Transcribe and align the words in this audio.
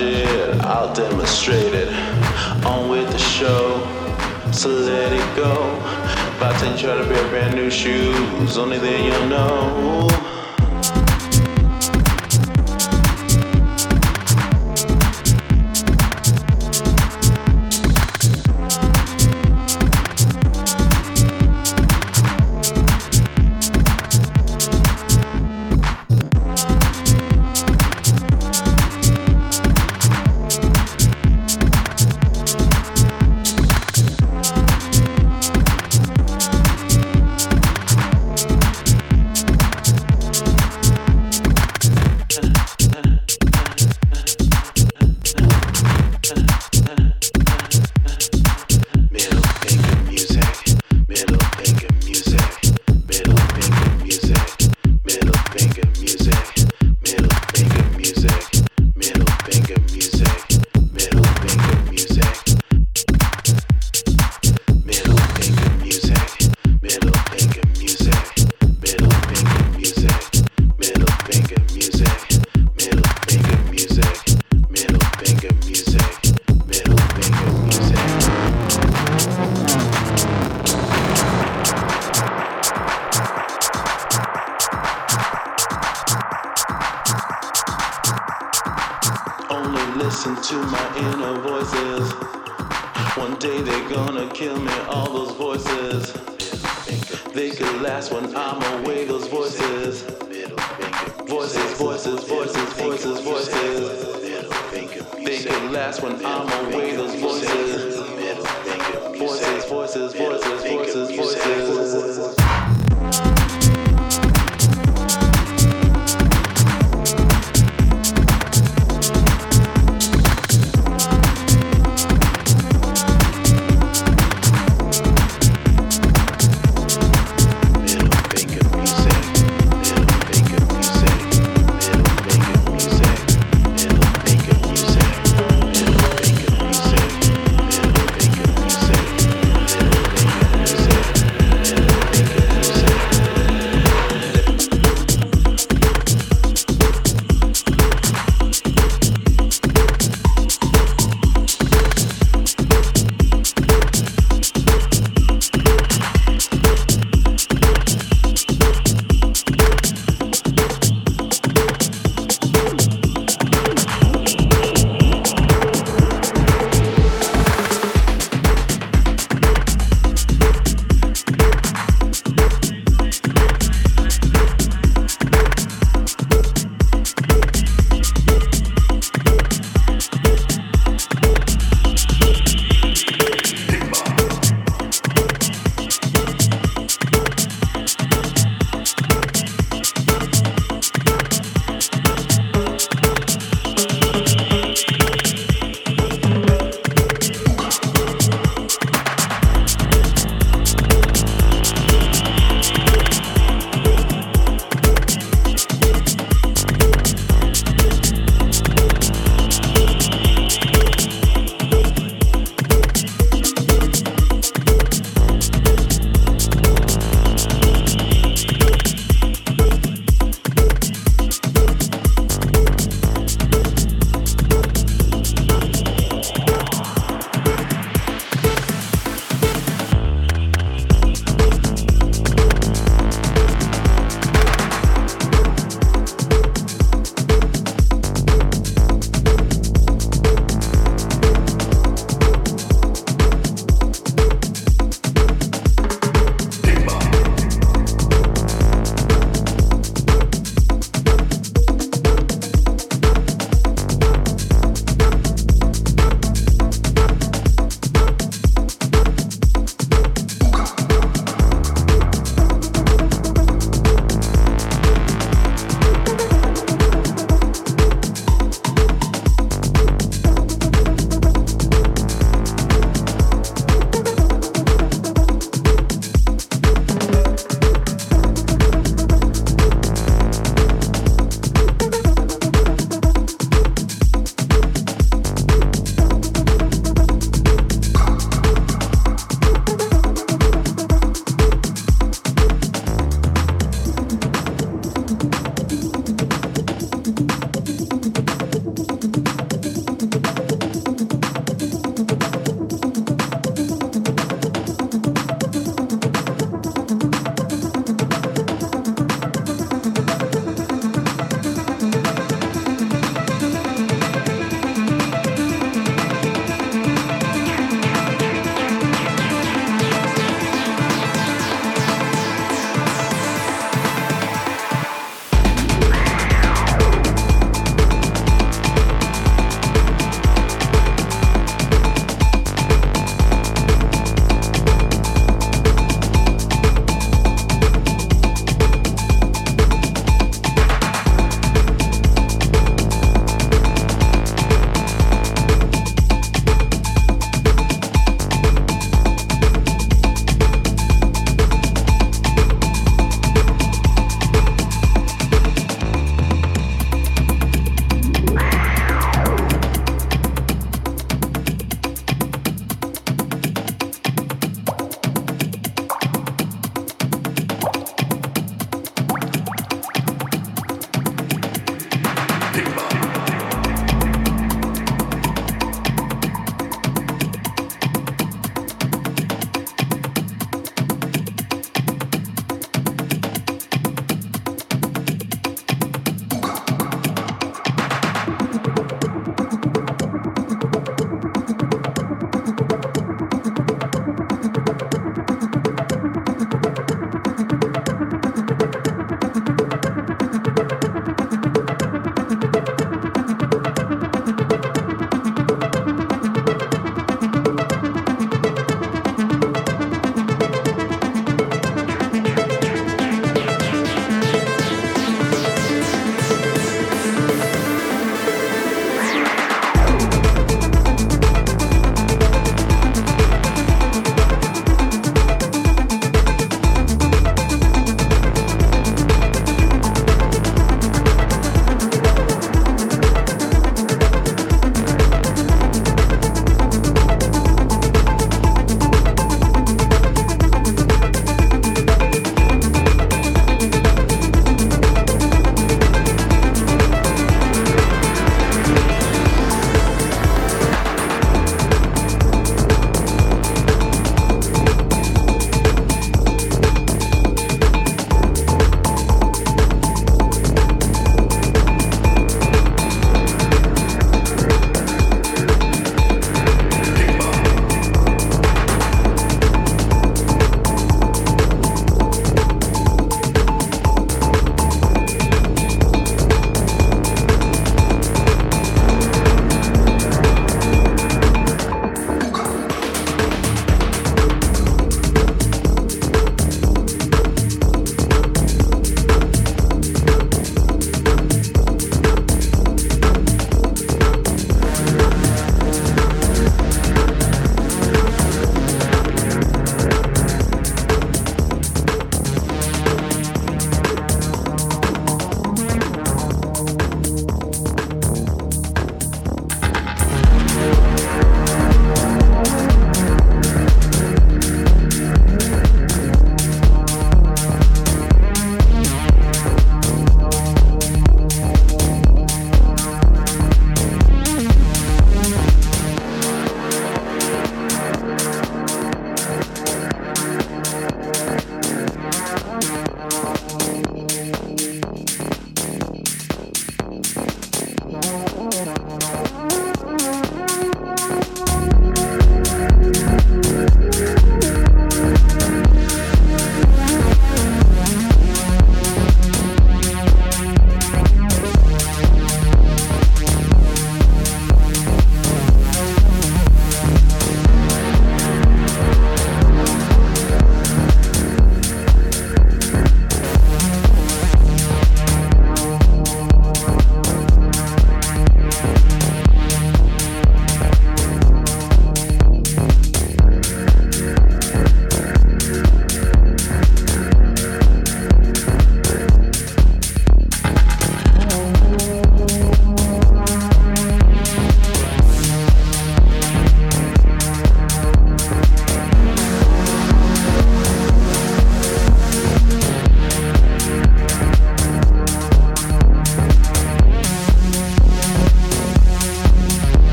I'll 0.00 0.92
demonstrate 0.92 1.72
it. 1.72 1.88
On 2.64 2.88
with 2.88 3.10
the 3.12 3.18
show, 3.18 3.78
so 4.50 4.68
let 4.70 5.12
it 5.12 5.36
go. 5.36 5.52
About 6.36 6.58
to 6.60 6.76
try 6.76 6.96
to 6.96 7.04
pair 7.04 7.28
brand 7.28 7.54
new 7.54 7.70
shoes, 7.70 8.58
only 8.58 8.78
then 8.78 9.04
you'll 9.04 9.28
know. 9.28 10.23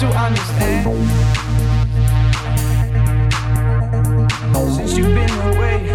to 0.00 0.06
understand. 0.06 0.86
Since 4.74 4.96
you've 4.96 5.14
been 5.14 5.30
away, 5.50 5.90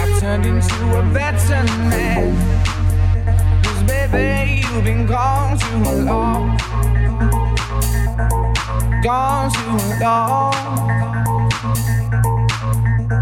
I've 0.00 0.18
turned 0.18 0.46
into 0.46 0.98
a 0.98 1.02
better 1.12 1.62
man. 1.90 2.32
Cause 3.62 3.82
baby, 3.82 4.62
you've 4.62 4.84
been 4.84 5.04
gone 5.04 5.58
too 5.58 5.78
long. 6.04 6.56
Gone 9.02 9.52
too 9.52 9.76
long. 10.00 10.54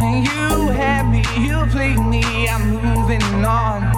And 0.00 0.24
you 0.24 0.68
had 0.68 1.10
me, 1.10 1.24
you 1.36 1.66
played 1.72 1.98
me, 1.98 2.48
I'm 2.48 2.70
moving 2.70 3.44
on. 3.44 3.90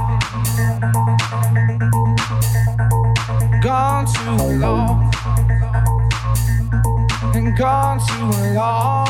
Gone 3.60 4.06
too 4.06 4.58
long 4.58 5.03
been 7.44 7.54
gone 7.54 7.98
too 7.98 8.54
long. 8.54 9.06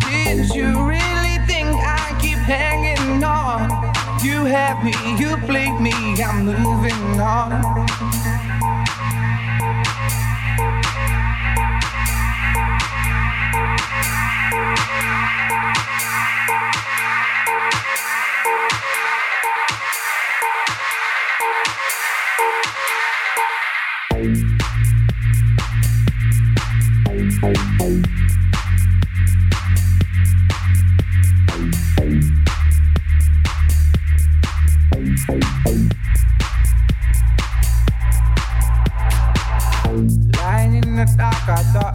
Did 0.00 0.54
you 0.54 0.86
really 0.86 1.38
think 1.46 1.68
I 1.74 2.16
keep 2.20 2.38
hanging 2.38 3.22
on? 3.22 3.70
You 4.22 4.44
had 4.44 4.82
me, 4.84 4.94
you 5.20 5.36
played 5.46 5.80
me, 5.80 5.92
I'm 6.22 6.46
moving 6.46 7.20
on. 7.20 8.13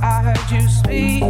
I 0.02 0.22
heard 0.24 0.52
you 0.52 0.68
speak. 0.68 1.22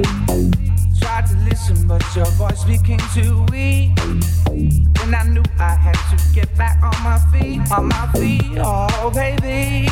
Tried 1.00 1.26
to 1.28 1.36
listen, 1.50 1.88
but 1.88 2.04
your 2.16 2.26
voice 2.38 2.64
became 2.64 3.00
too 3.14 3.46
weak. 3.52 3.96
Then 3.96 5.16
I 5.16 5.24
knew 5.24 5.44
I 5.60 5.74
had 5.74 5.98
to 6.12 6.34
get 6.34 6.56
back 6.58 6.82
on 6.84 7.04
my 7.04 7.18
feet, 7.32 7.72
on 7.72 7.88
my 7.88 8.08
feet, 8.14 8.58
oh 8.60 9.12
baby. 9.14 9.88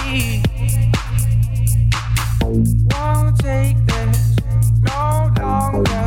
Won't 2.43 3.39
take 3.39 3.77
this 3.85 4.35
no 4.81 5.31
longer. 5.39 6.06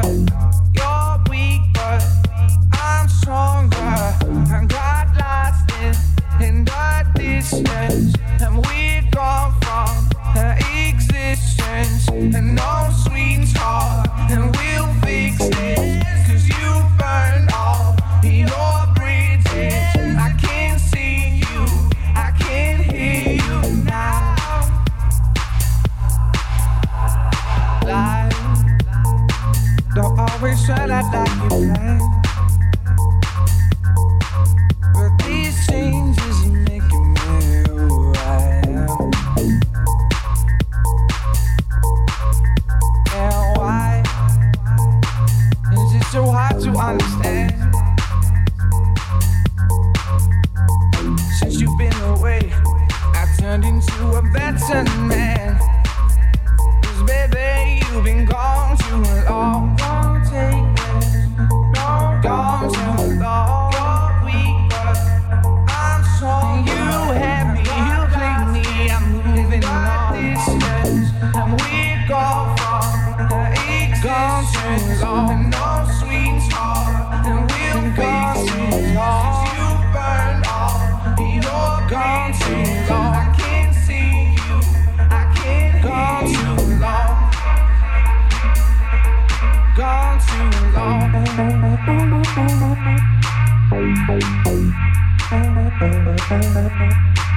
Thank 96.42 97.18
you. 97.18 97.29